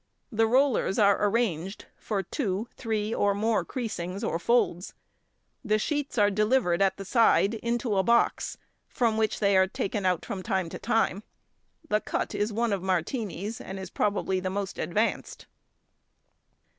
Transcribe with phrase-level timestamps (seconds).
[0.31, 4.95] The rollers are arranged for two, three, or more creasings or folds.
[5.63, 10.03] The sheets are delivered at the side into a box, from which they are taken
[10.23, 11.21] from time to time.
[11.87, 15.45] The cut is one of Martini's, and is probably the most advanced.